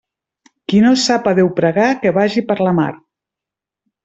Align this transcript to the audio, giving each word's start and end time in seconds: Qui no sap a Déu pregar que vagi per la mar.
Qui 0.71 0.79
no 0.85 0.93
sap 1.01 1.29
a 1.31 1.33
Déu 1.41 1.51
pregar 1.59 1.91
que 2.01 2.15
vagi 2.19 2.45
per 2.49 2.59
la 2.69 2.75
mar. 2.81 2.89